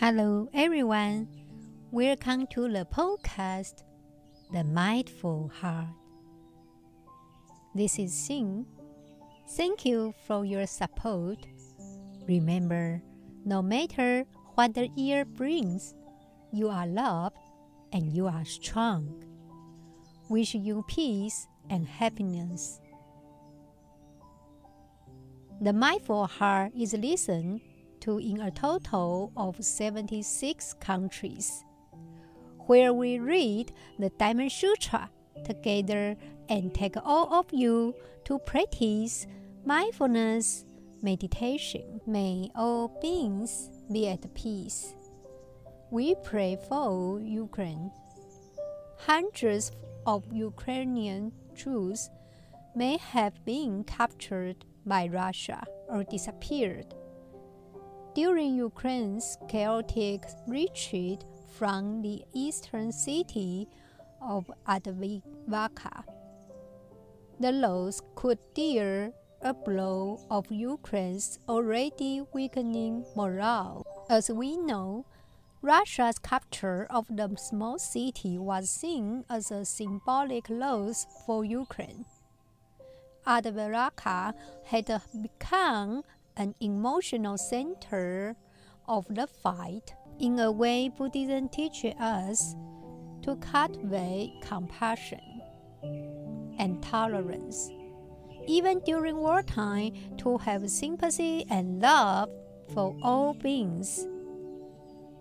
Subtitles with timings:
[0.00, 1.28] Hello, everyone.
[1.90, 3.84] Welcome to the podcast,
[4.50, 5.92] The Mindful Heart.
[7.74, 8.64] This is Xin.
[9.58, 11.36] Thank you for your support.
[12.26, 13.02] Remember,
[13.44, 14.24] no matter
[14.54, 15.94] what the year brings,
[16.50, 17.36] you are loved
[17.92, 19.22] and you are strong.
[20.30, 22.80] Wish you peace and happiness.
[25.60, 27.60] The Mindful Heart is listened
[28.00, 31.64] to in a total of 76 countries,
[32.66, 35.10] where we read the Diamond Sutra
[35.44, 36.16] together
[36.48, 37.94] and take all of you
[38.24, 39.26] to practice
[39.64, 40.64] mindfulness
[41.02, 42.00] meditation.
[42.06, 44.94] May all beings be at peace.
[45.90, 47.90] We pray for Ukraine.
[48.98, 49.72] Hundreds
[50.06, 52.10] of Ukrainian Jews
[52.74, 56.94] may have been captured by Russia or disappeared
[58.20, 61.20] during Ukraine's chaotic retreat
[61.56, 63.66] from the eastern city
[64.20, 66.04] of Avdiivka.
[67.42, 73.86] The loss could deal a blow of Ukraine's already weakening morale.
[74.10, 75.06] As we know,
[75.62, 82.04] Russia's capture of the small city was seen as a symbolic loss for Ukraine.
[83.26, 84.88] Avdiivka had
[85.22, 86.02] become
[86.36, 88.36] an emotional center
[88.86, 89.94] of the fight.
[90.18, 92.54] In a way, Buddhism teaches us
[93.22, 95.20] to cultivate compassion
[96.58, 97.70] and tolerance.
[98.46, 102.30] Even during wartime, to have sympathy and love
[102.72, 104.06] for all beings.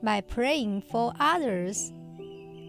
[0.01, 1.91] By praying for others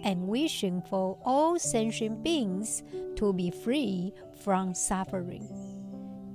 [0.02, 2.82] and wishing for all sentient beings
[3.16, 5.69] to be free from suffering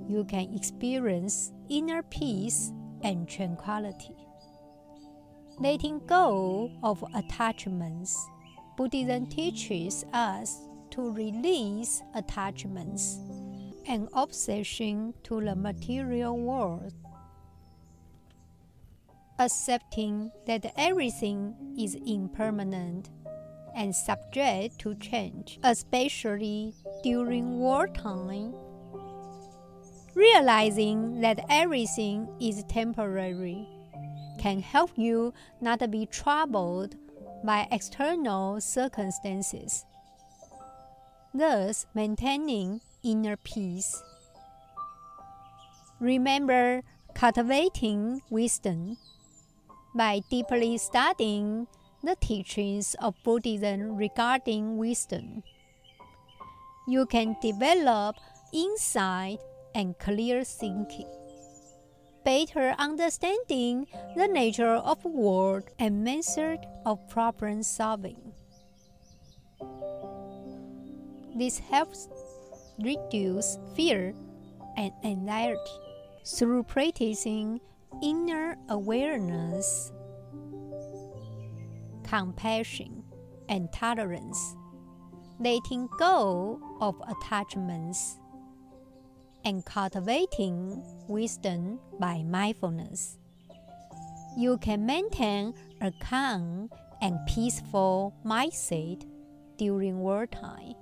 [0.08, 2.72] you can experience inner peace
[3.04, 4.16] and tranquility.
[5.60, 8.18] Letting go of attachments,
[8.78, 10.58] Buddhism teaches us
[10.92, 13.20] to release attachments
[13.88, 16.94] and obsession to the material world.
[19.40, 23.10] Accepting that everything is impermanent
[23.76, 26.74] and subject to change, especially
[27.04, 28.54] during wartime
[30.16, 33.68] Realizing that everything is temporary
[34.40, 36.96] can help you not be troubled
[37.44, 39.86] by external circumstances,
[41.34, 44.02] thus maintaining inner peace.
[46.00, 46.82] Remember
[47.14, 48.96] cultivating wisdom
[49.96, 51.68] by deeply studying
[52.04, 55.44] the teachings of Buddhism regarding wisdom.
[56.88, 58.16] You can develop
[58.54, 59.40] insight
[59.76, 61.10] and clear thinking.
[62.24, 68.34] Better understanding the nature of world and method of problem solving.
[71.36, 72.08] This helps
[72.80, 74.16] reduce fear
[74.78, 75.60] and anxiety
[76.26, 77.60] through practicing
[78.02, 79.92] inner awareness,
[82.04, 83.04] compassion,
[83.50, 84.56] and tolerance,
[85.40, 88.18] letting go of attachments
[89.46, 93.18] and cultivating wisdom by mindfulness.
[94.36, 96.70] You can maintain a calm
[97.02, 99.06] and peaceful mindset
[99.58, 100.74] during wartime.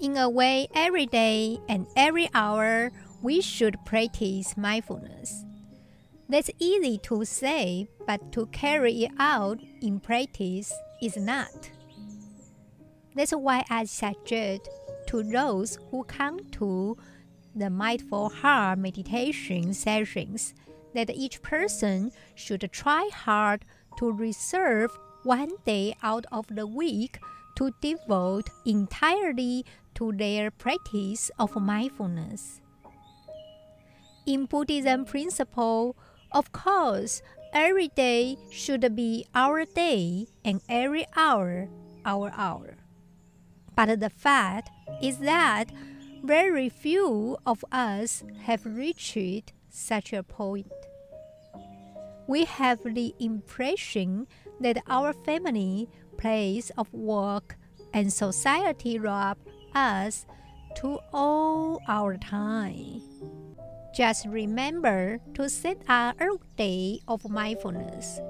[0.00, 2.90] In a way, every day and every hour,
[3.22, 5.44] we should practice mindfulness.
[6.28, 11.70] That's easy to say, but to carry it out in practice is not.
[13.14, 14.68] That's why I suggest
[15.06, 16.96] to those who come to
[17.56, 20.54] the mindful heart meditation sessions
[20.94, 23.64] that each person should try hard
[23.98, 27.18] to reserve one day out of the week
[27.56, 29.64] to devote entirely
[29.94, 32.60] to their practice of mindfulness.
[34.26, 35.96] In Buddhism principle,
[36.32, 37.22] of course,
[37.52, 41.68] every day should be our day and every hour
[42.04, 42.76] our hour.
[43.74, 44.70] But the fact
[45.02, 45.70] is that
[46.24, 50.72] very few of us have reached such a point.
[52.26, 54.26] We have the impression
[54.60, 57.56] that our family, place of work,
[57.92, 59.38] and society rob
[59.74, 60.26] us
[60.76, 63.02] to all our time.
[63.94, 68.20] Just remember to set out a day of mindfulness.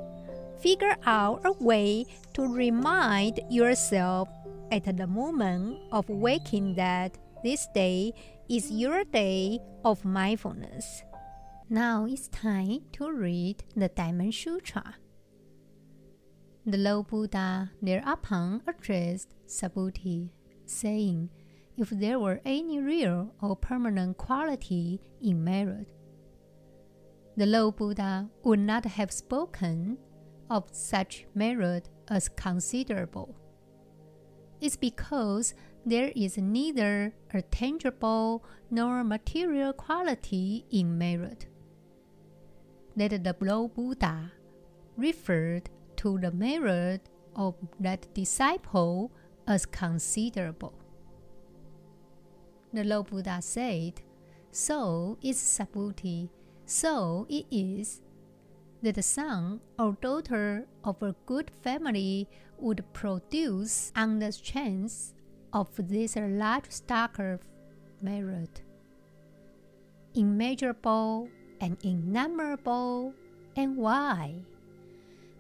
[0.61, 4.29] Figure out a way to remind yourself
[4.71, 8.13] at the moment of waking that this day
[8.49, 11.03] is your day of mindfulness.
[11.69, 14.97] Now it's time to read the Diamond Sutra.
[16.65, 20.31] The Lord Buddha thereupon addressed Subhuti,
[20.65, 21.31] saying,
[21.77, 25.93] If there were any real or permanent quality in merit,
[27.37, 29.99] the Lord Buddha would not have spoken
[30.49, 33.37] of such merit as considerable.
[34.61, 35.55] It's because
[35.87, 41.47] there is neither a tangible nor material quality in merit.
[42.97, 44.33] That the Lord Buddha
[44.97, 49.13] referred to the merit of that disciple
[49.47, 50.75] as considerable.
[52.73, 54.03] The Lord Buddha said,
[54.51, 56.31] So is Subhuti,
[56.65, 58.03] so it is.
[58.83, 62.29] That the son or daughter of a good family
[62.59, 65.13] would produce on the strength
[65.57, 67.41] of this large stock of
[68.03, 68.61] merit.
[70.15, 71.31] Immeasurable
[71.63, 73.15] and innumerable.
[73.57, 74.35] And why?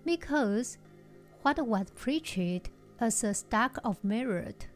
[0.06, 0.78] Because
[1.42, 4.68] what was preached as a stock of merit,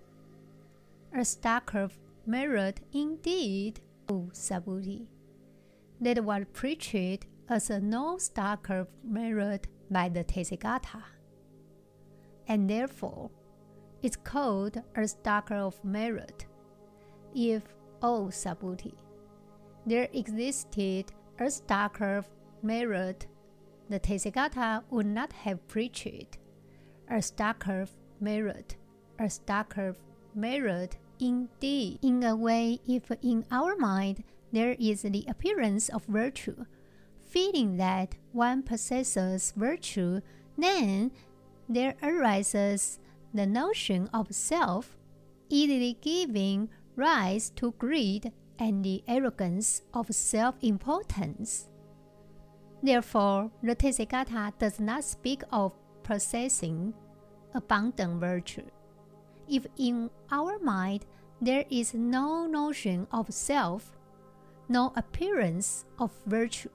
[1.16, 5.06] a stock of merit indeed, O Subhuti,
[6.02, 11.02] that was preached as a no stock of merit by the Tathagata,
[12.46, 13.30] and therefore
[14.02, 16.46] it's called a stock of merit.
[17.34, 17.62] If,
[18.02, 18.94] O Subhuti,
[19.86, 22.28] there existed a stock of
[22.62, 23.26] merit,
[23.88, 26.38] the Tathagata would not have preached
[27.08, 28.76] a stock of merit,
[29.18, 29.96] a stock of
[30.34, 31.98] merit indeed.
[32.02, 36.64] In a way, if in our mind there is the appearance of virtue,
[37.28, 40.20] feeling that one possesses virtue,
[40.56, 41.10] then
[41.68, 42.98] there arises
[43.32, 44.96] the notion of self,
[45.48, 51.68] easily giving rise to greed and the arrogance of self importance.
[52.82, 55.72] Therefore, the Tathagata does not speak of
[56.02, 56.94] possessing
[57.54, 58.68] abundant virtue.
[59.48, 61.06] If in our mind
[61.40, 63.96] there is no notion of self,
[64.68, 66.70] no appearance of virtue,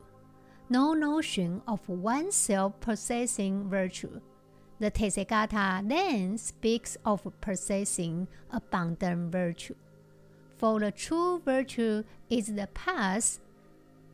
[0.70, 4.20] no notion of oneself possessing virtue,
[4.80, 9.76] the Tathagata then speaks of possessing abundant virtue.
[10.58, 13.40] For the true virtue is the path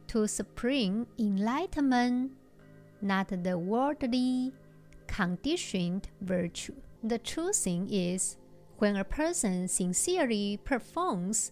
[0.07, 2.31] to supreme enlightenment,
[3.01, 4.53] not the worldly,
[5.07, 6.75] conditioned virtue.
[7.03, 8.37] The true thing is
[8.77, 11.51] when a person sincerely performs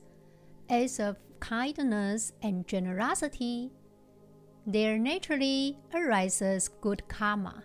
[0.70, 3.72] acts of kindness and generosity,
[4.66, 7.64] there naturally arises good karma,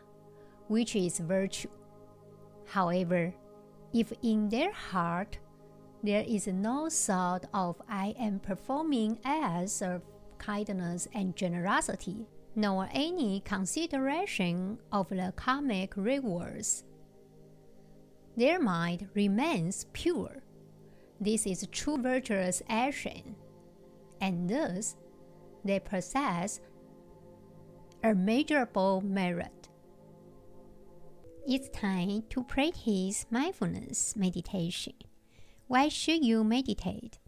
[0.68, 1.68] which is virtue.
[2.66, 3.34] However,
[3.92, 5.38] if in their heart
[6.02, 10.02] there is no thought of I am performing acts of
[10.38, 16.84] kindness and generosity, nor any consideration of the karmic rewards.
[18.36, 20.42] Their mind remains pure.
[21.20, 23.36] This is true virtuous action,
[24.20, 24.96] and thus
[25.64, 26.60] they possess
[28.02, 29.63] a measurable merit.
[31.46, 34.94] It's time to practice mindfulness meditation.
[35.66, 37.18] Why should you meditate?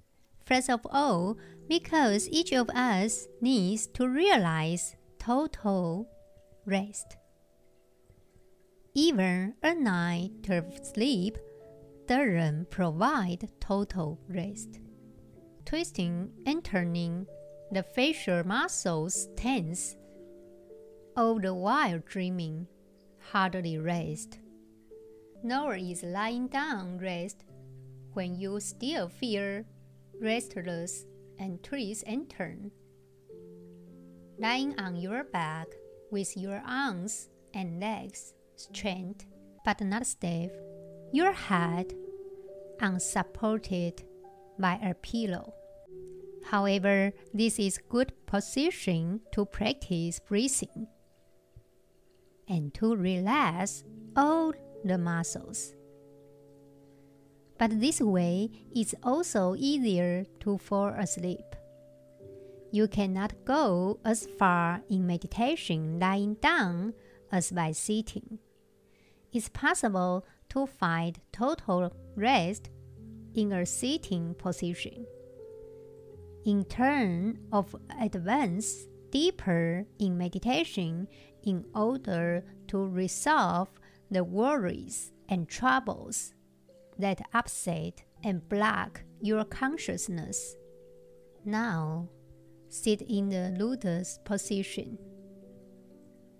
[0.46, 1.36] First of all,
[1.68, 6.08] because each of us needs to realize total
[6.64, 7.18] rest.
[8.94, 11.36] Even a night of sleep
[12.06, 14.80] doesn't provide total rest.
[15.66, 17.26] Twisting and turning
[17.70, 19.94] the facial muscles tense,
[21.14, 22.66] all the while dreaming,
[23.32, 24.38] hardly rest.
[25.42, 27.44] Nor is lying down rest
[28.14, 29.64] when you still feel
[30.20, 31.04] restless
[31.38, 32.70] and twist and turn.
[34.38, 35.66] Lying on your back
[36.10, 39.26] with your arms and legs straight
[39.64, 40.52] but not stiff,
[41.12, 41.92] your head
[42.80, 44.02] unsupported
[44.58, 45.52] by a pillow.
[46.44, 50.86] However, this is good position to practice breathing
[52.48, 53.84] and to relax
[54.16, 54.52] all
[54.84, 55.76] the muscles
[57.58, 61.56] but this way it's also easier to fall asleep.
[62.70, 66.94] You cannot go as far in meditation lying down
[67.32, 68.38] as by sitting.
[69.32, 72.68] It's possible to find total rest
[73.34, 75.06] in a sitting position.
[76.44, 81.08] In turn of advance deeper in meditation
[81.46, 83.68] in order to resolve
[84.10, 86.34] the worries and troubles
[86.98, 90.56] that upset and block your consciousness.
[91.44, 92.08] Now,
[92.68, 94.98] sit in the lotus position.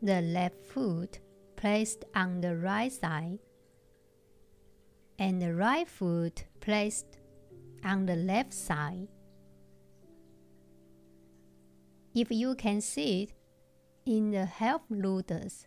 [0.03, 1.21] The left foot
[1.57, 3.39] placed on the right side
[5.19, 7.19] and the right foot placed
[7.85, 9.09] on the left side.
[12.15, 13.33] If you can sit
[14.07, 15.67] in the half lotus,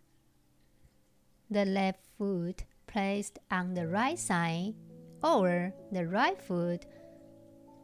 [1.51, 4.73] the left foot placed on the right side
[5.21, 6.85] or the right foot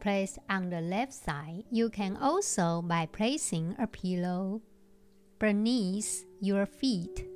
[0.00, 1.64] placed on the left side.
[1.70, 4.62] You can also by placing a pillow
[5.38, 7.26] beneath your feet.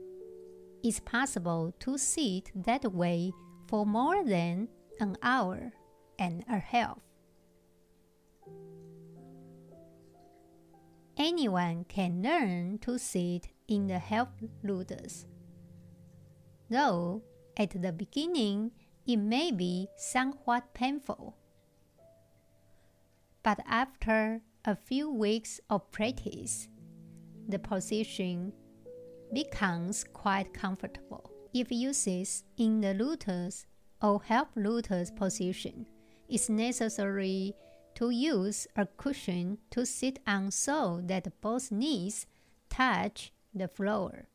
[0.82, 3.32] It's possible to sit that way
[3.68, 5.72] for more than an hour
[6.18, 6.98] and a half.
[11.20, 14.28] Anyone can learn to sit in the half
[14.64, 15.26] lotus.
[16.70, 17.20] Though
[17.58, 18.70] at the beginning
[19.06, 21.36] it may be somewhat painful.
[23.42, 26.68] But after a few weeks of practice,
[27.46, 28.54] the position
[29.30, 31.30] becomes quite comfortable.
[31.52, 33.66] If you sit in the lotus
[34.00, 35.84] or half lotus position,
[36.30, 37.52] it's necessary
[37.94, 42.26] to use a cushion to sit on so that both knees
[42.68, 44.28] touch the floor.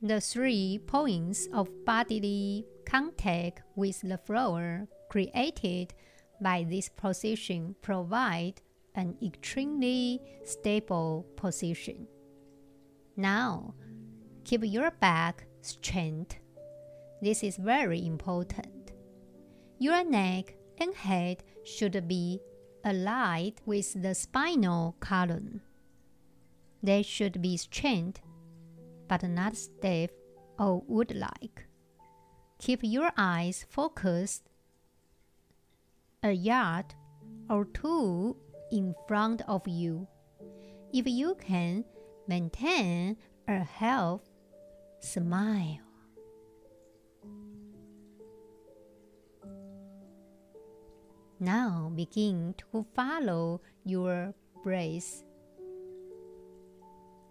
[0.00, 5.94] The three points of bodily contact with the floor created
[6.40, 8.60] by this position provide
[8.94, 12.06] an extremely stable position.
[13.16, 13.74] Now,
[14.44, 16.38] keep your back straight.
[17.20, 18.92] This is very important.
[19.78, 22.40] Your neck and head should be
[22.88, 25.60] aligned with the spinal column.
[26.82, 28.20] They should be straight,
[29.08, 30.10] but not stiff
[30.58, 31.66] or wood-like.
[32.58, 34.48] Keep your eyes focused
[36.22, 36.94] a yard
[37.48, 38.36] or two
[38.72, 40.08] in front of you.
[40.92, 41.84] If you can
[42.26, 43.16] maintain
[43.46, 44.20] a half
[45.00, 45.87] smile.
[51.40, 55.22] Now begin to follow your breath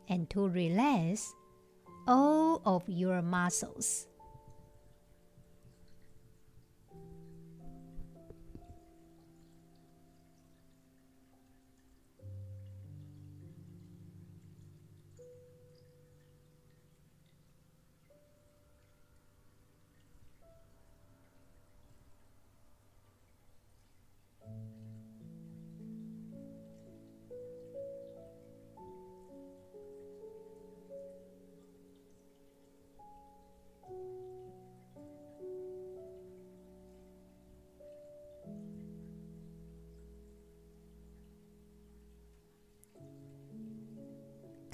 [0.07, 1.33] and to relax
[2.07, 4.07] all of your muscles.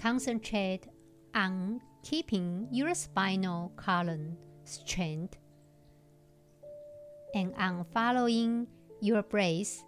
[0.03, 0.81] Concentrate
[1.33, 5.37] on keeping your spinal column straight
[7.33, 8.67] and on following
[8.99, 9.81] your breath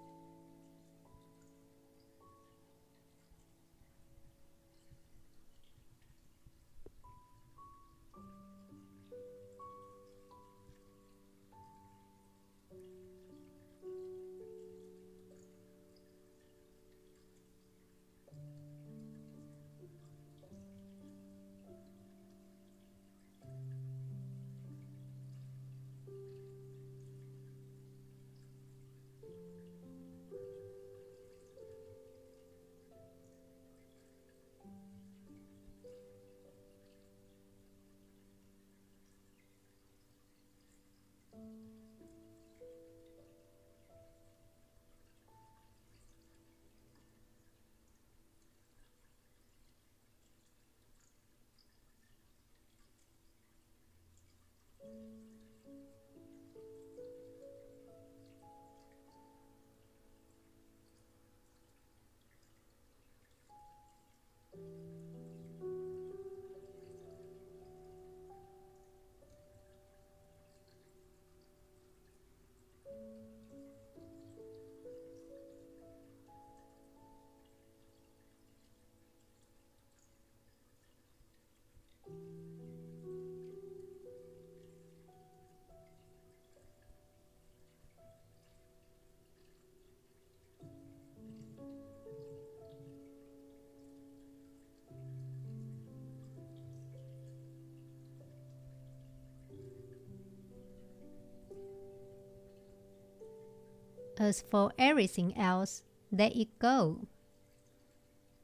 [104.18, 107.08] As for everything else, let it go.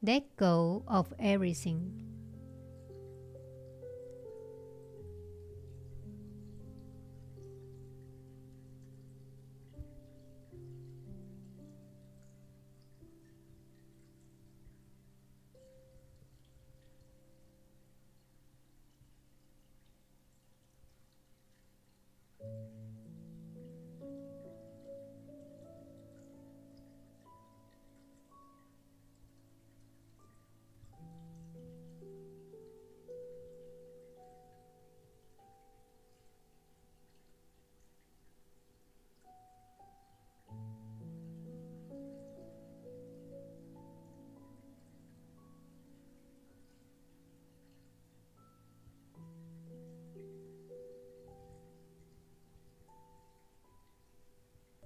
[0.03, 2.10] Let go of everything.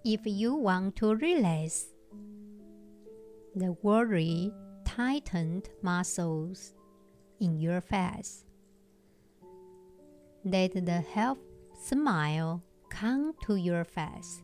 [0.07, 1.87] If you want to relax
[3.55, 4.53] the worry
[4.85, 6.75] tightened muscles
[7.39, 8.45] in your face.
[10.43, 11.37] Let the half
[11.81, 14.43] smile come to your face.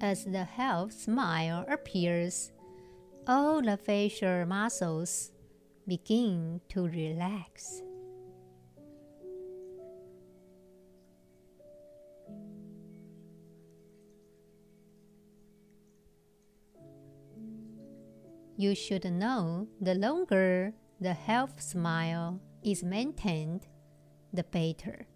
[0.00, 2.52] As the half smile appears,
[3.26, 5.30] all the facial muscles
[5.86, 7.82] begin to relax.
[18.56, 23.66] You should know the longer the half smile is maintained,
[24.32, 25.06] the better.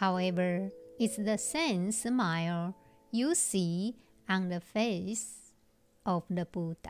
[0.00, 2.74] However, it's the same smile
[3.12, 5.52] you see on the face
[6.06, 6.88] of the Buddha.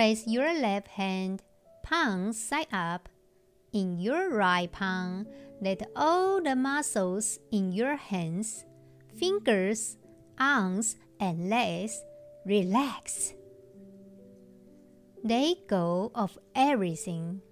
[0.00, 1.42] Place your left hand
[1.82, 3.10] palm side up
[3.74, 5.26] in your right palm.
[5.60, 8.64] Let all the muscles in your hands,
[9.18, 9.98] fingers,
[10.38, 12.02] arms, and legs
[12.46, 13.34] relax.
[15.22, 17.42] Let go of everything.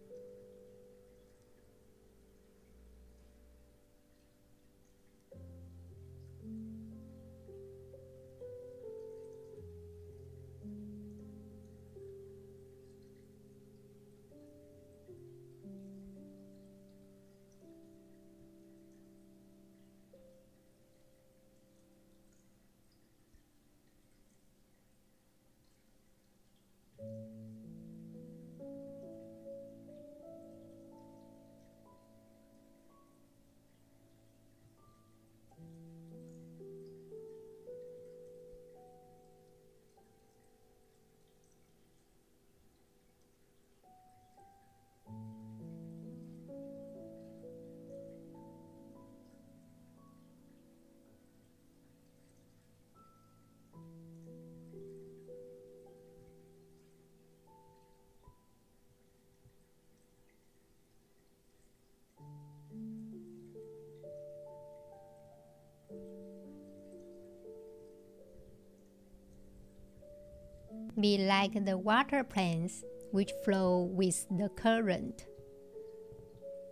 [71.00, 75.26] Be like the water plants which flow with the current.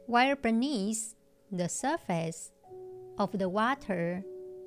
[0.07, 1.15] While beneath
[1.51, 2.51] the surface
[3.19, 4.25] of the water,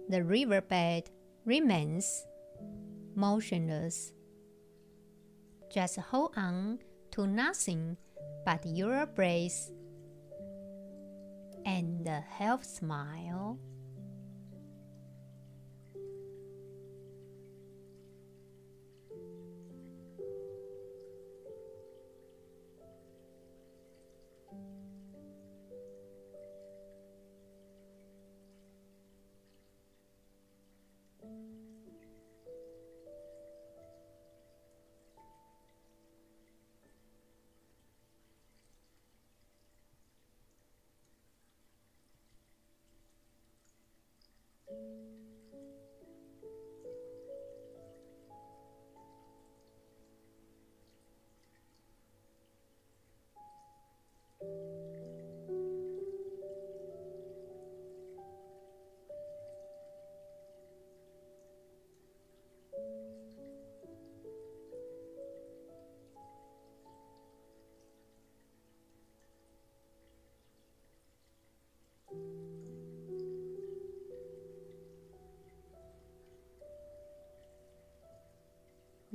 [0.08, 1.10] the riverbed
[1.46, 2.26] remains
[3.16, 4.14] motionless.
[5.72, 6.80] Just hold on
[7.12, 7.98] to nothing
[8.46, 9.72] but your breath
[11.66, 13.60] and a half smile.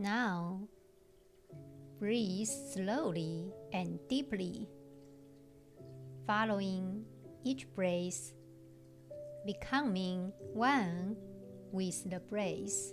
[0.05, 0.61] Now,
[1.99, 4.69] breathe slowly and deeply,
[6.27, 7.07] following
[7.43, 8.35] each breath,
[9.47, 11.17] becoming one
[11.73, 12.93] with the breath.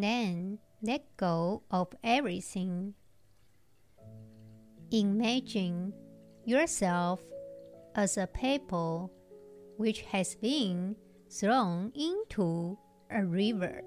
[0.00, 2.94] Then let go of everything.
[4.90, 5.92] Imagine
[6.46, 7.20] yourself
[7.94, 9.12] as a pebble
[9.76, 10.96] which has been
[11.28, 12.78] thrown into
[13.10, 13.82] a river.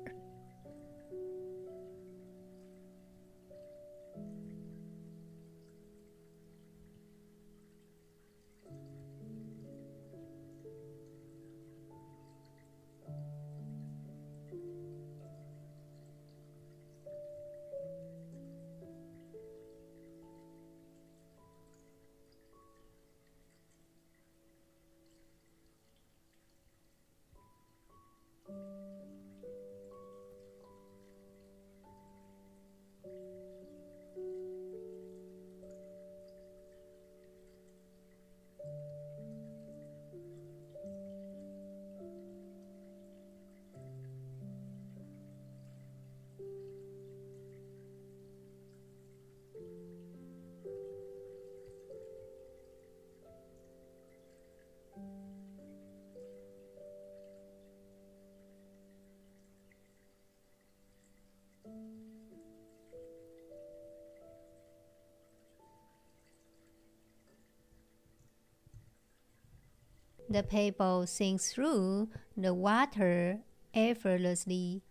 [70.34, 73.41] The pebble sinks through the water
[73.72, 74.82] effortlessly.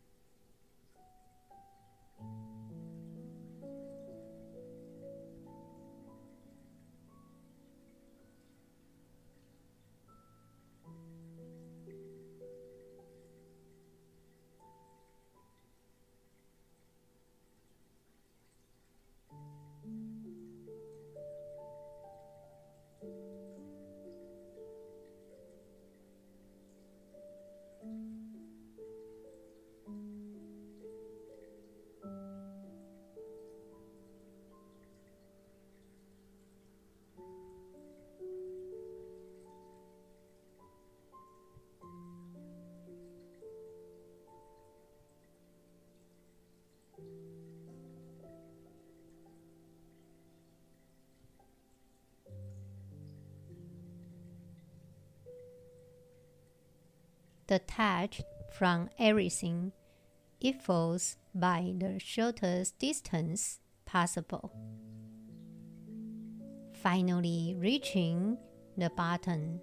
[57.53, 59.73] Detached from everything,
[60.41, 64.51] it falls by the shortest distance possible.
[66.73, 68.39] Finally, reaching
[68.79, 69.61] the bottom,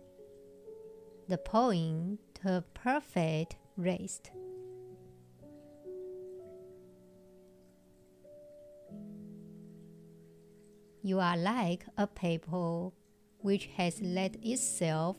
[1.27, 4.29] the point to perfect rest.
[11.01, 12.91] You are like a paper
[13.39, 15.17] which has let itself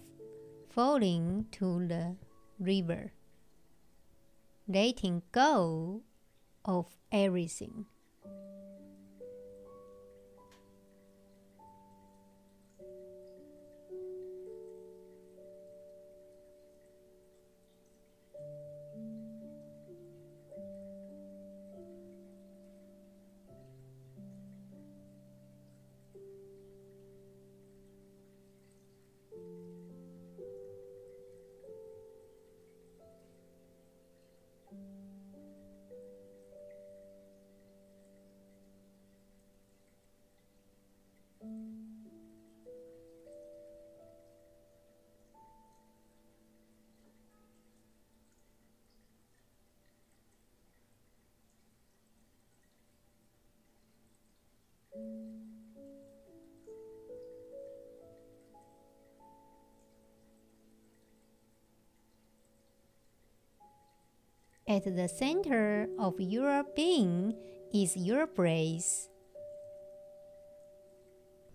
[0.69, 2.17] falling to the
[2.61, 3.13] river,
[4.69, 6.03] letting go
[6.65, 7.87] of everything.
[64.71, 67.35] At the center of your being
[67.75, 69.09] is your breath.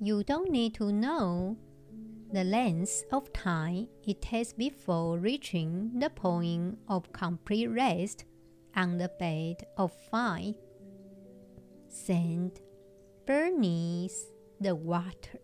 [0.01, 1.55] You don't need to know
[2.33, 8.25] the length of time it takes before reaching the point of complete rest
[8.75, 10.51] on the bed of fire.
[11.87, 12.59] Sand
[13.25, 15.39] beneath the water.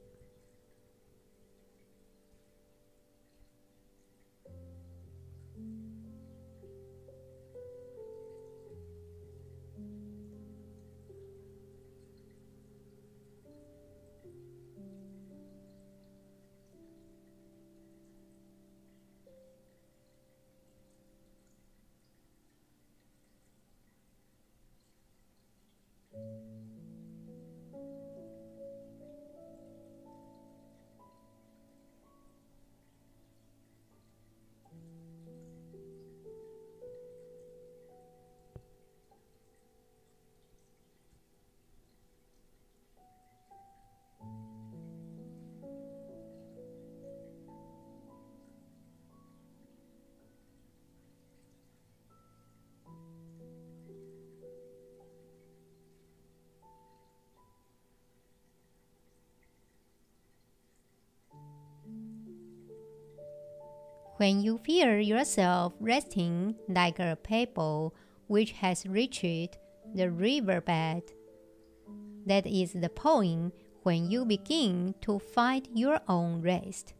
[64.21, 67.95] When you feel yourself resting like a pebble
[68.27, 69.57] which has reached
[69.95, 71.01] the riverbed,
[72.27, 76.93] that is the point when you begin to find your own rest.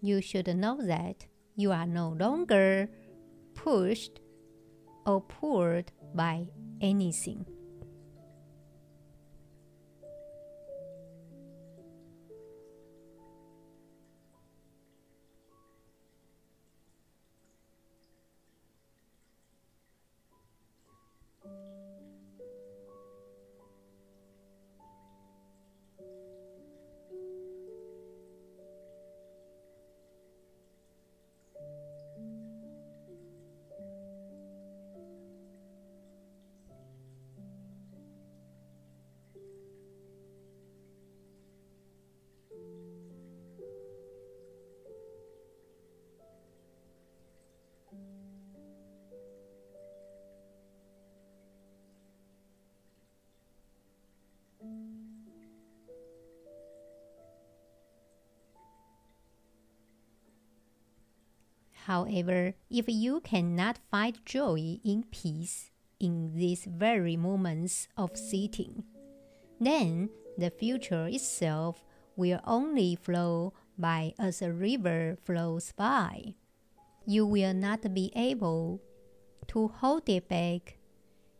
[0.00, 2.88] You should know that you are no longer
[3.54, 4.20] pushed
[5.06, 6.46] or pulled by
[6.80, 7.44] anything.
[61.88, 68.84] However, if you cannot find joy in peace in these very moments of sitting,
[69.58, 71.82] then the future itself
[72.14, 76.34] will only flow by as a river flows by.
[77.06, 78.82] You will not be able
[79.46, 80.76] to hold it back.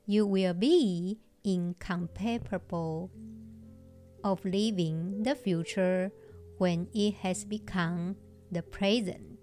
[0.07, 3.11] You will be incapable
[4.25, 6.11] of living the future
[6.57, 8.17] when it has become
[8.51, 9.38] the present.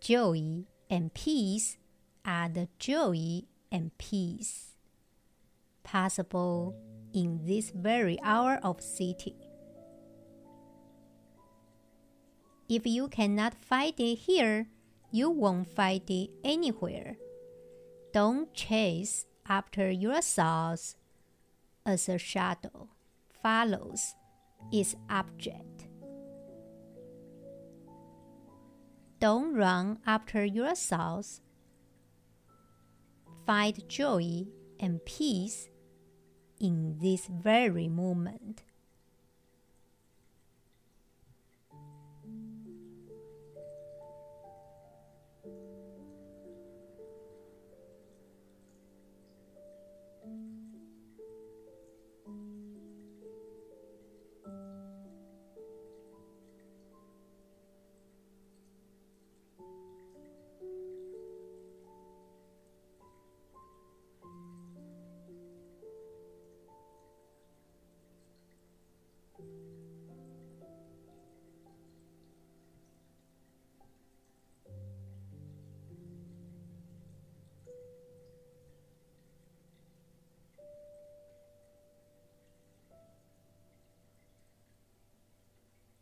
[0.00, 1.76] Joy and peace
[2.24, 4.76] are the joy and peace
[5.82, 6.74] possible
[7.12, 9.36] in this very hour of sitting.
[12.68, 14.68] If you cannot find it here,
[15.10, 17.16] you won't find it anywhere.
[18.12, 20.96] Don't chase after your thoughts
[21.84, 22.88] as a shadow
[23.42, 24.14] follows
[24.70, 25.89] its object.
[29.20, 31.42] Don't run after yourselves.
[33.46, 34.46] Find joy
[34.78, 35.68] and peace
[36.58, 38.62] in this very moment.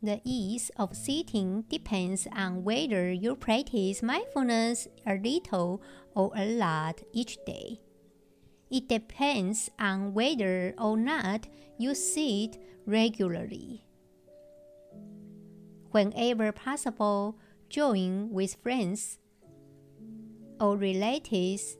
[0.01, 5.81] The ease of sitting depends on whether you practice mindfulness a little
[6.15, 7.81] or a lot each day.
[8.71, 13.83] It depends on whether or not you sit regularly.
[15.91, 19.17] Whenever possible, join with friends
[20.61, 21.77] or relatives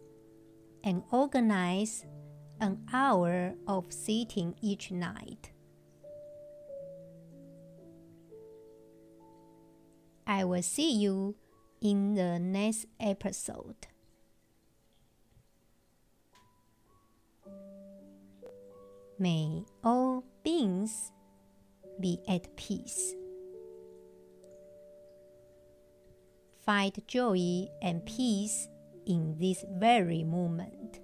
[0.84, 2.05] and organize
[2.60, 5.51] an hour of sitting each night.
[10.29, 11.33] I will see you
[11.81, 13.87] in the next episode.
[19.17, 21.11] May all beings
[21.99, 23.15] be at peace.
[26.63, 28.67] Find joy and peace
[29.07, 30.99] in this very moment.